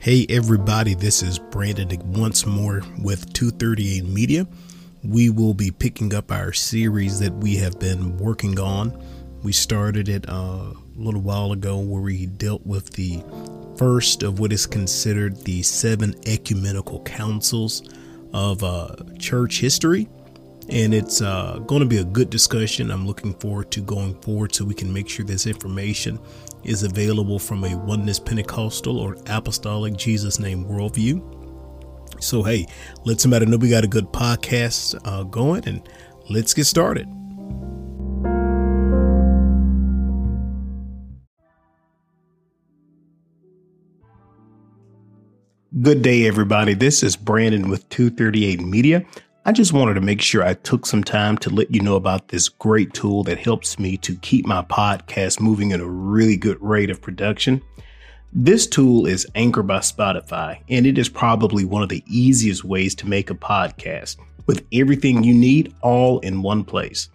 [0.00, 4.46] Hey everybody, this is Brandon once more with 238 Media.
[5.02, 8.96] We will be picking up our series that we have been working on.
[9.42, 13.24] We started it uh, a little while ago where we dealt with the
[13.76, 17.82] first of what is considered the seven ecumenical councils
[18.32, 20.08] of uh, church history.
[20.70, 22.90] And it's uh, going to be a good discussion.
[22.90, 26.20] I'm looking forward to going forward so we can make sure this information
[26.62, 31.36] is available from a oneness Pentecostal or apostolic Jesus name worldview.
[32.22, 32.66] So, hey,
[33.04, 35.88] let somebody know we got a good podcast uh, going and
[36.28, 37.08] let's get started.
[45.80, 46.74] Good day, everybody.
[46.74, 49.06] This is Brandon with 238 Media.
[49.48, 52.28] I just wanted to make sure I took some time to let you know about
[52.28, 56.58] this great tool that helps me to keep my podcast moving at a really good
[56.60, 57.62] rate of production.
[58.30, 62.94] This tool is Anchor by Spotify, and it is probably one of the easiest ways
[62.96, 67.08] to make a podcast with everything you need all in one place.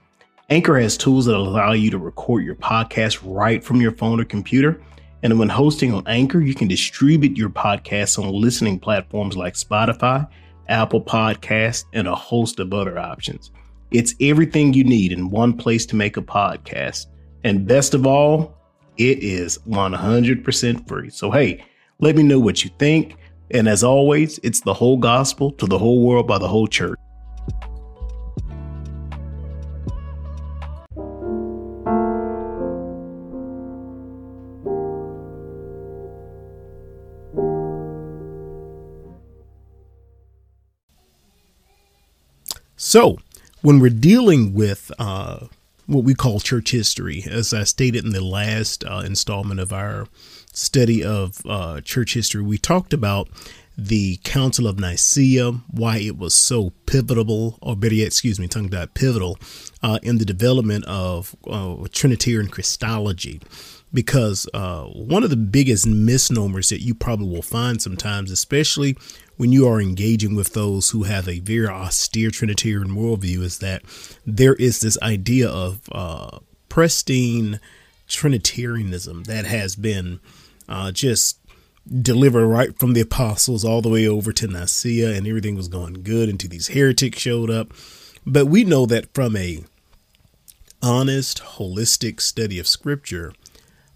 [0.50, 4.26] Anchor has tools that allow you to record your podcast right from your phone or
[4.26, 4.82] computer.
[5.22, 10.28] And when hosting on Anchor, you can distribute your podcast on listening platforms like Spotify
[10.70, 13.52] Apple Podcast, and a host of other options.
[13.92, 17.06] It's everything you need in one place to make a podcast.
[17.44, 18.56] And best of all,
[18.98, 21.10] it is 100% free.
[21.10, 21.64] So, hey,
[22.00, 23.18] let me know what you think.
[23.52, 26.98] And as always, it's the whole gospel to the whole world by the whole church.
[42.94, 43.18] So,
[43.64, 45.48] when we're dealing with uh,
[45.88, 50.06] what we call church history, as I stated in the last uh, installment of our
[50.54, 53.30] study of uh, church history, we talked about
[53.76, 58.70] the Council of Nicaea, why it was so pivotal, or better yet, excuse me, tongue
[58.70, 59.40] tied pivotal,
[59.82, 63.42] uh, in the development of uh, Trinitarian Christology.
[63.92, 68.96] Because uh, one of the biggest misnomers that you probably will find sometimes, especially
[69.38, 73.82] when you are engaging with those who have a very austere Trinitarian worldview, is that
[74.26, 76.40] there is this idea of uh,
[76.70, 77.60] pristine
[78.08, 80.20] Trinitarianism that has been
[80.70, 81.40] uh, just
[82.02, 86.04] delivered right from the apostles all the way over to Nicaea, and everything was going
[86.04, 87.74] good until these heretics showed up.
[88.26, 89.64] But we know that from a
[90.82, 93.34] honest, holistic study of Scripture,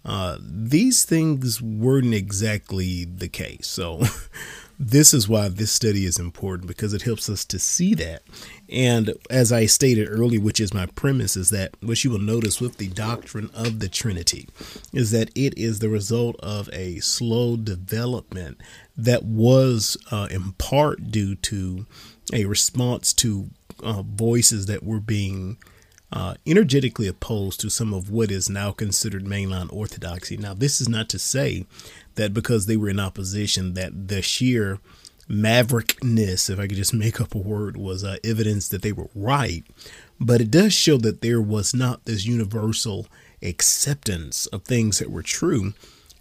[0.04, 3.66] uh, these things weren't exactly the case.
[3.66, 4.02] So,
[4.78, 8.22] this is why this study is important because it helps us to see that.
[8.68, 12.60] And as I stated earlier, which is my premise, is that what you will notice
[12.60, 14.48] with the doctrine of the Trinity
[14.92, 18.60] is that it is the result of a slow development
[18.96, 21.86] that was uh, in part due to
[22.32, 23.50] a response to
[23.82, 25.56] uh, voices that were being
[26.12, 30.36] uh, energetically opposed to some of what is now considered mainline orthodoxy.
[30.36, 31.66] Now, this is not to say
[32.14, 34.78] that because they were in opposition, that the sheer
[35.28, 39.10] maverickness, if I could just make up a word, was uh, evidence that they were
[39.14, 39.64] right.
[40.20, 43.06] But it does show that there was not this universal
[43.42, 45.74] acceptance of things that were true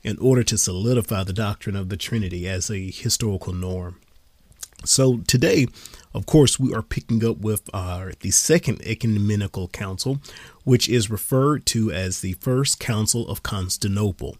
[0.04, 4.00] in order to solidify the doctrine of the Trinity as a historical norm.
[4.86, 5.68] So today,
[6.18, 10.20] of course, we are picking up with our the second ecumenical council,
[10.64, 14.36] which is referred to as the First Council of Constantinople.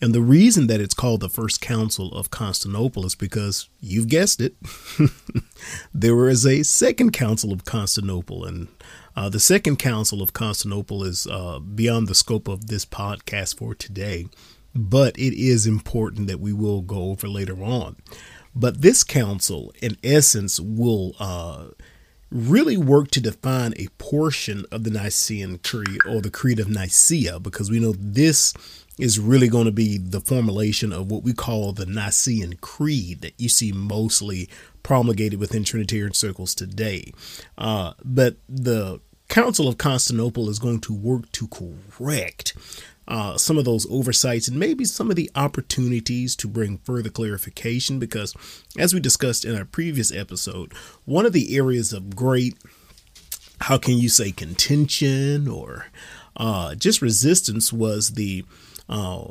[0.00, 4.40] And the reason that it's called the First Council of Constantinople is because you've guessed
[4.40, 4.54] it,
[5.92, 8.68] there was a second Council of Constantinople, and
[9.16, 13.74] uh, the Second Council of Constantinople is uh, beyond the scope of this podcast for
[13.74, 14.28] today,
[14.72, 17.96] but it is important that we will go over later on.
[18.58, 21.68] But this council, in essence, will uh,
[22.30, 27.38] really work to define a portion of the Nicene Creed or the Creed of Nicaea,
[27.38, 28.52] because we know this
[28.98, 33.34] is really going to be the formulation of what we call the Nicene Creed that
[33.38, 34.48] you see mostly
[34.82, 37.12] promulgated within Trinitarian circles today.
[37.56, 42.54] Uh, but the Council of Constantinople is going to work to correct
[43.08, 47.98] uh, some of those oversights and maybe some of the opportunities to bring further clarification.
[47.98, 48.34] Because,
[48.78, 50.72] as we discussed in our previous episode,
[51.06, 52.56] one of the areas of great,
[53.62, 55.86] how can you say, contention or
[56.36, 58.44] uh, just resistance was the
[58.88, 59.24] uh,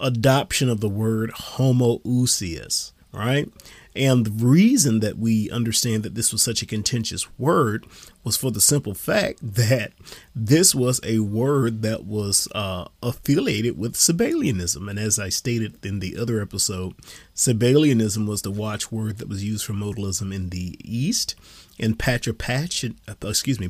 [0.00, 3.50] adoption of the word homoousios, right?
[3.98, 7.84] And the reason that we understand that this was such a contentious word
[8.22, 9.92] was for the simple fact that
[10.36, 14.88] this was a word that was uh, affiliated with Sabellianism.
[14.88, 16.94] And as I stated in the other episode,
[17.34, 21.34] Sabellianism was the watchword that was used for modalism in the East,
[21.80, 23.68] and Patripassian, excuse me,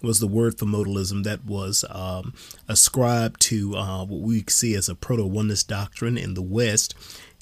[0.00, 2.34] was the word for modalism that was um,
[2.68, 6.94] ascribed to uh, what we see as a proto oneness doctrine in the West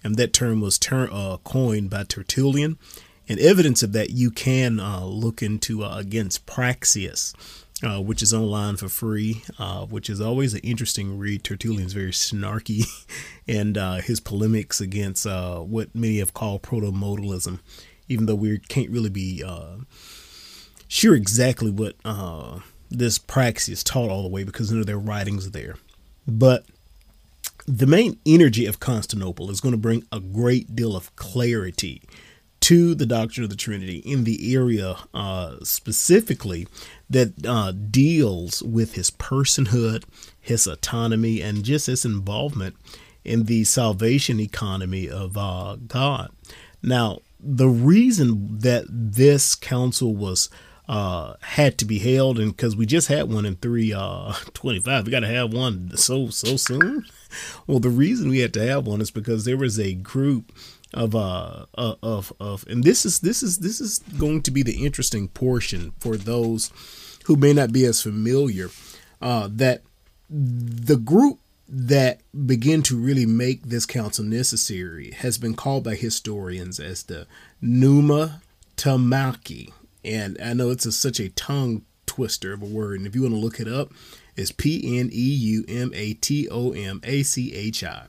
[0.06, 2.78] and that term was ter- uh, coined by Tertullian.
[3.28, 7.34] And evidence of that you can uh, look into uh, against Praxeas,
[7.82, 11.42] uh, which is online for free, uh, which is always an interesting read.
[11.42, 12.84] Tertullian's very snarky,
[13.48, 17.58] and uh, his polemics against what many have called proto-modalism,
[18.08, 19.42] even though we can't really be
[20.86, 21.96] sure exactly what
[22.90, 25.74] this Praxeas taught all the way because none of their writings are there.
[26.28, 26.64] But
[27.66, 32.02] the main energy of Constantinople is going to bring a great deal of clarity
[32.60, 36.66] to the doctrine of the Trinity in the area uh, specifically
[37.10, 40.04] that uh, deals with his personhood,
[40.40, 42.76] his autonomy, and just his involvement
[43.24, 46.30] in the salvation economy of uh, God.
[46.82, 50.48] Now, the reason that this council was
[50.88, 54.80] uh, had to be held, and because we just had one in three uh, twenty
[54.80, 57.04] five, we got to have one so so soon.
[57.66, 60.52] Well, the reason we had to have one is because there was a group
[60.94, 64.62] of uh, uh of of and this is this is this is going to be
[64.62, 66.70] the interesting portion for those
[67.24, 68.70] who may not be as familiar
[69.20, 69.82] uh that
[70.30, 76.78] the group that begin to really make this council necessary has been called by historians
[76.78, 77.26] as the
[77.60, 78.42] Pneuma
[78.76, 79.72] Tamaki.
[80.06, 82.98] And I know it's a, such a tongue twister of a word.
[82.98, 83.92] And if you want to look it up,
[84.36, 88.06] it's P N E U M A T O M A C H I.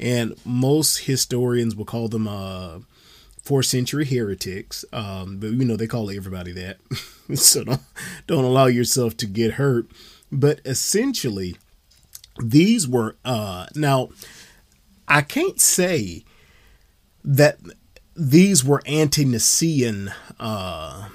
[0.00, 2.80] And most historians will call them uh,
[3.42, 4.84] fourth century heretics.
[4.92, 6.78] Um, but you know, they call everybody that.
[7.34, 7.80] so don't,
[8.26, 9.86] don't allow yourself to get hurt.
[10.32, 11.56] But essentially,
[12.42, 14.10] these were uh, now
[15.08, 16.24] I can't say
[17.24, 17.58] that
[18.16, 21.08] these were anti-Nicene uh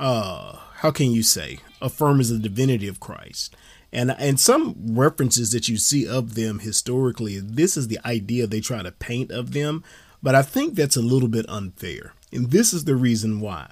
[0.00, 3.56] uh how can you say affirms the divinity of Christ.
[3.92, 8.60] And and some references that you see of them historically, this is the idea they
[8.60, 9.82] try to paint of them,
[10.22, 12.14] but I think that's a little bit unfair.
[12.32, 13.70] And this is the reason why.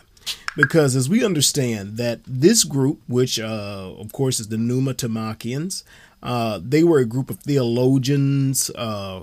[0.57, 5.85] Because as we understand that this group, which uh, of course is the Pneumatomachians,
[6.21, 9.21] uh, they were a group of theologians uh,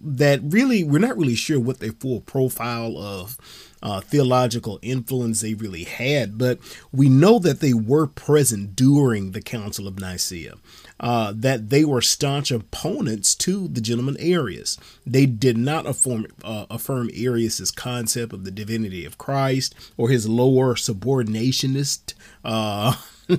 [0.00, 3.38] that really we're not really sure what their full profile of
[3.82, 6.58] uh, theological influence they really had, but
[6.92, 10.54] we know that they were present during the Council of Nicaea.
[11.00, 14.78] Uh, that they were staunch opponents to the gentleman Arius.
[15.04, 20.28] They did not affirm, uh, affirm Arius's concept of the divinity of Christ or his
[20.28, 22.14] lower subordinationist
[22.44, 22.94] uh,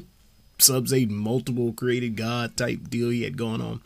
[0.57, 3.81] subs a multiple created God type deal he had going on.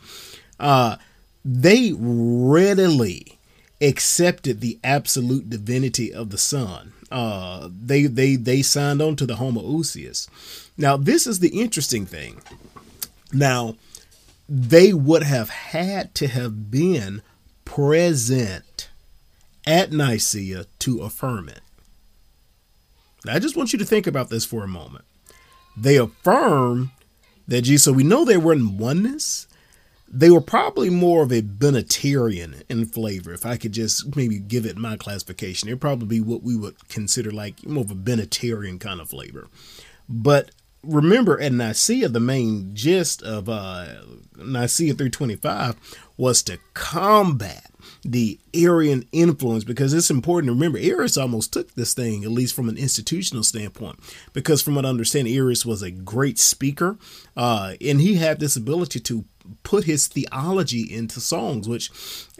[0.58, 0.96] Uh,
[1.44, 3.37] they readily
[3.80, 6.92] accepted the absolute divinity of the Son.
[7.10, 10.28] Uh, they they they signed on to the homoousios.
[10.76, 12.40] Now this is the interesting thing.
[13.32, 13.76] Now
[14.48, 17.22] they would have had to have been
[17.64, 18.88] present
[19.66, 21.60] at Nicaea to affirm it.
[23.24, 25.04] Now, I just want you to think about this for a moment.
[25.76, 26.92] They affirm
[27.46, 27.84] that Jesus.
[27.84, 29.47] So we know they were in oneness
[30.10, 33.32] they were probably more of a Binitarian in flavor.
[33.32, 36.88] If I could just maybe give it my classification, it'd probably be what we would
[36.88, 39.48] consider like more of a Binitarian kind of flavor.
[40.08, 40.50] But
[40.82, 44.02] remember, at Nicaea, the main gist of uh,
[44.36, 45.76] Nicaea 325
[46.16, 47.66] was to combat
[48.04, 52.54] the Arian influence because it's important to remember Arius almost took this thing, at least
[52.54, 53.98] from an institutional standpoint,
[54.32, 56.96] because from what I understand, Arius was a great speaker
[57.36, 59.24] uh, and he had this ability to
[59.62, 61.90] put his theology into songs, which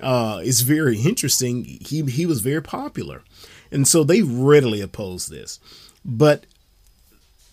[0.03, 1.65] uh, is very interesting.
[1.65, 3.23] He he was very popular,
[3.71, 5.61] and so they readily opposed this.
[6.05, 6.47] But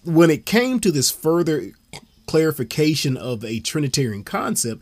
[0.03, 1.71] when it came to this further
[2.27, 4.81] clarification of a Trinitarian concept,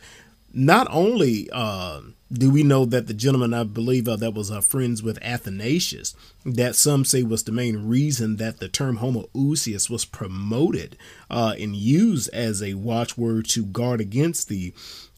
[0.53, 4.62] not only uh, do we know that the gentleman I believe uh, that was uh,
[4.62, 10.05] friends with Athanasius, that some say was the main reason that the term homoousios was
[10.05, 10.98] promoted
[11.29, 14.74] uh, and used as a watchword to guard against the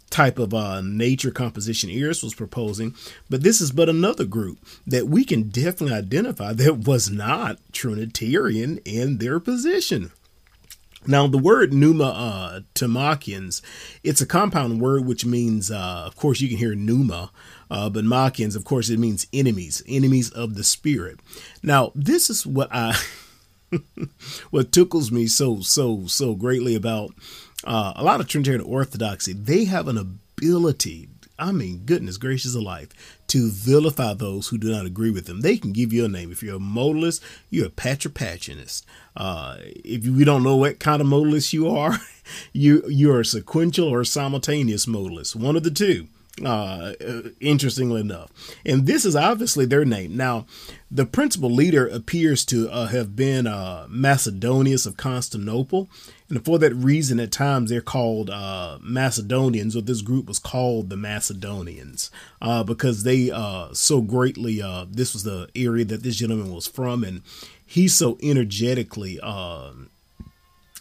[0.10, 2.96] type of uh, nature composition Arius was proposing.
[3.30, 8.78] But this is but another group that we can definitely identify that was not Trinitarian
[8.86, 10.12] in their position.
[11.08, 13.62] Now, the word pneuma uh, Tamachians,
[14.04, 17.32] it's a compound word which means, uh, of course, you can hear pneuma,
[17.70, 21.20] uh, but Machians, of course, it means enemies, enemies of the spirit.
[21.64, 22.96] Now, this is what I,
[24.50, 27.12] what tickles me so, so, so greatly about
[27.64, 29.34] uh, a lot of Trinitarian orthodoxy.
[29.34, 32.90] They have an ability I mean, goodness gracious alive,
[33.28, 35.42] to vilify those who do not agree with them.
[35.42, 36.32] They can give you a name.
[36.32, 38.84] If you're a modalist, you're a patripatchinist.
[39.18, 42.00] Uh, if you don't know what kind of modalist you are,
[42.54, 46.08] you you're a sequential or simultaneous modalist, one of the two
[46.44, 46.94] uh,
[47.40, 48.32] interestingly enough.
[48.66, 50.18] And this is obviously their name.
[50.18, 50.46] Now,
[50.92, 55.90] the principal leader appears to uh, have been uh, Macedonius of Constantinople.
[56.30, 60.90] And for that reason, at times they're called uh, Macedonians, or this group was called
[60.90, 62.10] the Macedonians,
[62.42, 66.68] uh, because they uh, so greatly, uh, this was the area that this gentleman was
[66.68, 67.22] from, and
[67.66, 69.90] he so energetically um,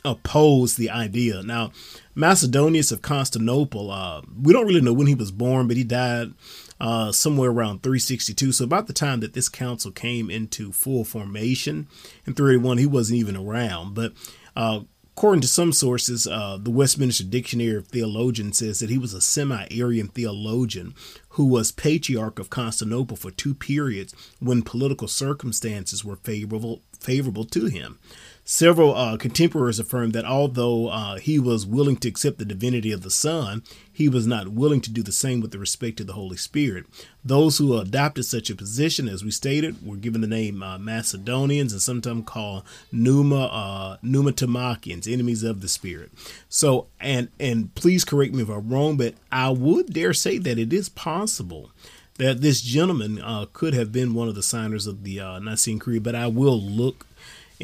[0.04, 1.42] opposed the idea.
[1.42, 1.73] Now,
[2.14, 6.34] Macedonius of Constantinople, uh, we don't really know when he was born, but he died
[6.80, 8.52] uh, somewhere around 362.
[8.52, 11.88] So about the time that this council came into full formation
[12.26, 13.94] in 381, he wasn't even around.
[13.94, 14.12] But
[14.54, 14.80] uh,
[15.16, 19.20] according to some sources, uh, the Westminster Dictionary of Theologians says that he was a
[19.20, 20.94] semi-Arian theologian
[21.30, 27.66] who was patriarch of Constantinople for two periods when political circumstances were favorable favorable to
[27.66, 27.99] him.
[28.46, 33.00] Several uh, contemporaries affirmed that although uh, he was willing to accept the divinity of
[33.00, 36.36] the Son, he was not willing to do the same with respect to the Holy
[36.36, 36.84] Spirit.
[37.24, 41.72] Those who adopted such a position, as we stated, were given the name uh, Macedonians
[41.72, 46.10] and sometimes called Numa uh, Pneumatomachians, enemies of the Spirit.
[46.50, 50.58] So, and and please correct me if I'm wrong, but I would dare say that
[50.58, 51.70] it is possible
[52.18, 55.78] that this gentleman uh, could have been one of the signers of the uh, Nicene
[55.78, 57.06] Creed, but I will look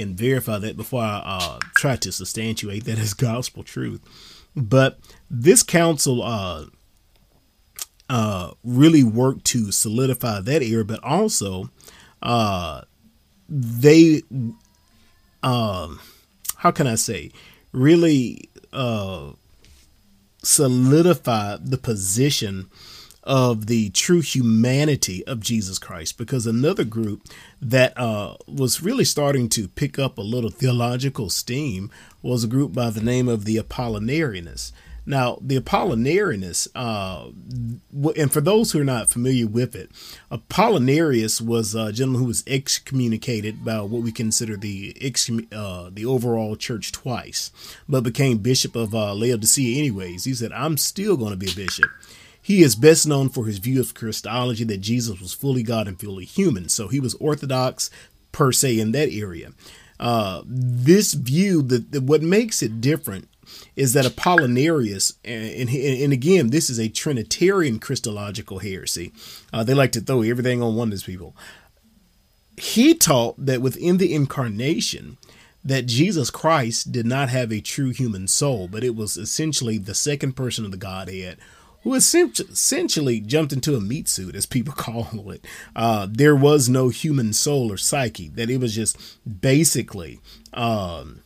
[0.00, 4.00] and verify that before I uh, try to substantiate that as gospel truth.
[4.57, 4.99] But
[5.30, 6.66] this council uh,
[8.09, 11.71] uh, really worked to solidify that area, but also
[12.23, 12.83] uh,
[13.49, 14.23] they,
[15.42, 16.00] um,
[16.57, 17.30] how can I say,
[17.73, 19.30] really uh,
[20.42, 22.69] solidify the position
[23.23, 27.23] of the true humanity of Jesus Christ because another group
[27.61, 31.91] that uh, was really starting to pick up a little theological steam
[32.23, 34.73] was a group by the name of the Apollinarianists.
[35.07, 37.31] Now, the Apollinarianists, uh,
[38.17, 39.91] and for those who are not familiar with it,
[40.31, 44.95] Apollinarius was a gentleman who was excommunicated by what we consider the
[45.53, 47.50] uh, the overall church twice,
[47.89, 50.25] but became bishop of uh, Laodicea anyways.
[50.25, 51.91] He said, "I'm still going to be a bishop."
[52.42, 56.00] He is best known for his view of Christology that Jesus was fully God and
[56.00, 56.68] fully human.
[56.68, 57.90] So he was orthodox
[58.32, 59.52] per se in that area.
[59.99, 63.28] Uh, this view, that what makes it different
[63.76, 69.12] is that Apollinarius, and, and, and, again, this is a Trinitarian Christological heresy.
[69.52, 71.37] Uh, they like to throw everything on oneness people.
[72.56, 75.18] He taught that within the incarnation,
[75.64, 79.94] that Jesus Christ did not have a true human soul, but it was essentially the
[79.94, 81.38] second person of the Godhead
[81.82, 85.44] who essentially jumped into a meat suit, as people call it.
[85.75, 88.99] Uh, there was no human soul or psyche; that it was just
[89.40, 90.20] basically
[90.52, 91.22] um,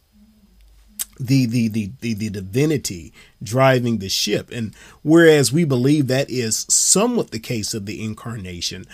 [1.18, 4.50] the, the the the the divinity driving the ship.
[4.50, 8.86] And whereas we believe that is somewhat the case of the incarnation,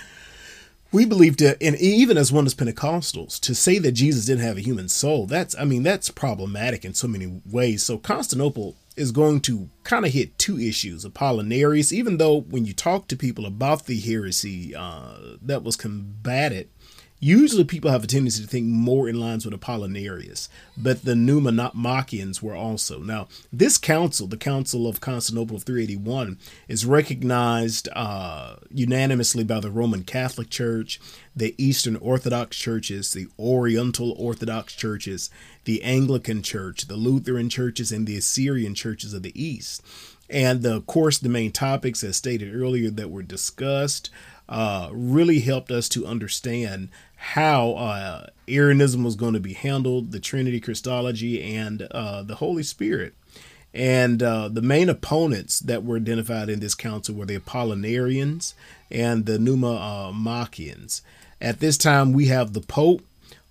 [0.92, 4.56] we believe to, and even as one as Pentecostals, to say that Jesus didn't have
[4.56, 7.82] a human soul, that's, I mean, that's problematic in so many ways.
[7.82, 12.72] So Constantinople is going to kind of hit two issues Apollinarius, even though when you
[12.72, 16.68] talk to people about the heresy uh, that was combated
[17.22, 22.40] Usually people have a tendency to think more in lines with Apollinarius, but the Pneumatomachians
[22.40, 22.98] were also.
[22.98, 29.70] Now, this council, the Council of Constantinople of 381, is recognized uh, unanimously by the
[29.70, 30.98] Roman Catholic Church,
[31.36, 35.28] the Eastern Orthodox churches, the Oriental Orthodox churches,
[35.64, 39.82] the Anglican Church, the Lutheran churches, and the Assyrian churches of the East.
[40.30, 44.08] And of course, the main topics, as stated earlier, that were discussed
[44.50, 46.88] uh, really helped us to understand
[47.20, 52.62] how uh, Arianism was going to be handled, the Trinity Christology, and uh, the Holy
[52.62, 53.12] Spirit.
[53.74, 58.54] And uh, the main opponents that were identified in this council were the Apollinarians
[58.90, 61.02] and the Pneumachians.
[61.42, 63.02] At this time, we have the Pope,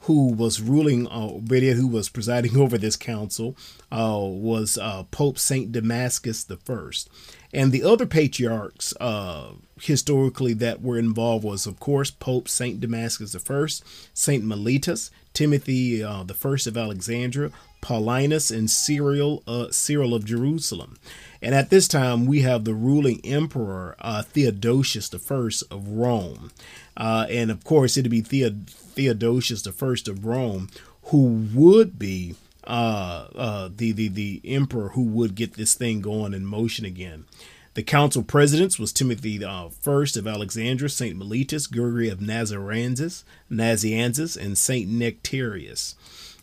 [0.02, 3.56] who was ruling, uh, who was presiding over this council,
[3.92, 7.08] uh, was uh, Pope Saint Damasus the First,
[7.54, 13.36] and the other patriarchs uh, historically that were involved was, of course, Pope Saint Damasus
[13.36, 17.52] I, Saint Mellitus, Timothy uh, the First of Alexandria,
[17.82, 20.98] Paulinus, and Cyril, uh, Cyril of Jerusalem.
[21.42, 26.52] And at this time, we have the ruling emperor uh, Theodosius I of Rome.
[26.98, 29.72] Uh, and of course, it'd be Theodosius I
[30.12, 30.70] of Rome
[31.04, 32.36] who would be
[32.70, 37.26] uh, uh, the, the, the emperor who would get this thing going in motion again.
[37.74, 41.18] The council presidents was Timothy uh, I of Alexandria, St.
[41.18, 44.88] Mellitus, Gregory of Nazianzus, Nazianzus, and St.
[44.90, 45.96] Nectarius.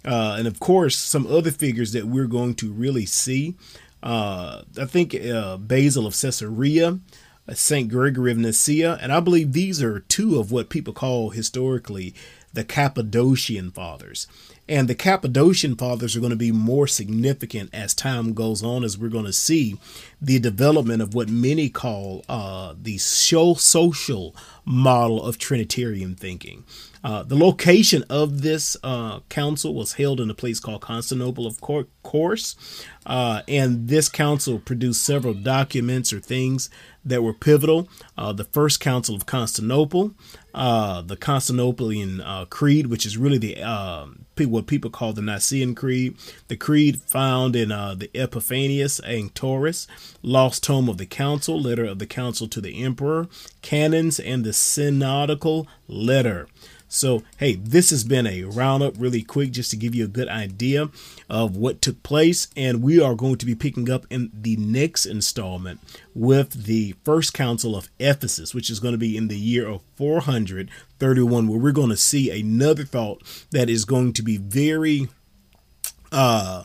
[0.05, 3.55] Uh, and of course, some other figures that we're going to really see.
[4.03, 6.99] Uh, I think uh, Basil of Caesarea,
[7.53, 7.89] St.
[7.89, 12.15] Gregory of Nicaea, and I believe these are two of what people call historically
[12.57, 14.27] the Cappadocian fathers.
[14.69, 18.99] And the Cappadocian fathers are going to be more significant as time goes on, as
[18.99, 19.79] we're going to see
[20.21, 24.35] the development of what many call uh, the social
[24.65, 26.65] model of Trinitarian thinking.
[27.05, 31.61] Uh, the location of this uh, council was held in a place called Constantinople, of
[31.61, 32.57] course,
[33.05, 36.69] uh, and this council produced several documents or things
[37.07, 37.89] that were pivotal.
[38.19, 40.13] Uh, the First Council of Constantinople,
[40.53, 43.57] uh, the Constantinopolitan uh, Creed, which is really the
[44.45, 46.15] what people call the Nicene Creed,
[46.49, 49.73] the creed found in the Epiphanius Sanctorum,
[50.23, 53.29] Lost Tome of the Council, Letter of the Council to the Emperor,
[53.63, 56.49] Canons, and the Synodical Letter.
[56.97, 60.29] So, hey, this has been a roundup really quick just to give you a good
[60.29, 60.89] idea
[61.29, 62.49] of what took place.
[62.57, 65.81] And we are going to be picking up in the next installment
[66.15, 69.83] with the First Council of Ephesus, which is going to be in the year of
[69.97, 75.09] 431, where we're going to see another thought that is going to be very
[76.13, 76.63] uh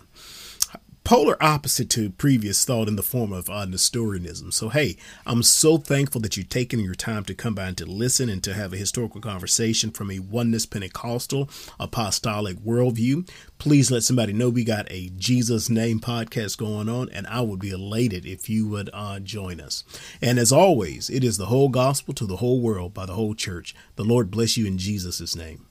[1.11, 4.49] polar opposite to previous thought in the form of uh, Nestorianism.
[4.49, 7.85] So, hey, I'm so thankful that you've taken your time to come by and to
[7.85, 11.49] listen and to have a historical conversation from a oneness Pentecostal
[11.81, 13.29] apostolic worldview.
[13.57, 17.59] Please let somebody know we got a Jesus Name podcast going on, and I would
[17.59, 19.83] be elated if you would uh, join us.
[20.21, 23.35] And as always, it is the whole gospel to the whole world by the whole
[23.35, 23.75] church.
[23.97, 25.65] The Lord bless you in Jesus' name.